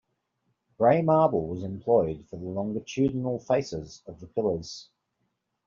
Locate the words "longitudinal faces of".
2.47-4.19